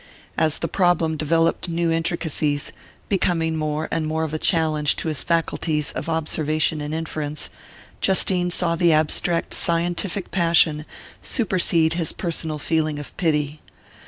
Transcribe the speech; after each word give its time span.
As 0.35 0.57
the 0.57 0.67
problem 0.67 1.15
developed 1.15 1.69
new 1.69 1.91
intricacies, 1.91 2.71
becoming 3.07 3.55
more 3.55 3.87
and 3.91 4.07
more 4.07 4.23
of 4.23 4.33
a 4.33 4.39
challenge 4.39 4.95
to 4.95 5.09
his 5.09 5.21
faculties 5.21 5.91
of 5.91 6.09
observation 6.09 6.81
and 6.81 6.91
inference, 6.91 7.51
Justine 8.01 8.49
saw 8.49 8.75
the 8.75 8.93
abstract 8.93 9.53
scientific 9.53 10.31
passion 10.31 10.87
supersede 11.21 11.93
his 11.93 12.13
personal 12.13 12.57
feeling 12.57 12.97
of 12.97 13.15
pity. 13.15 13.61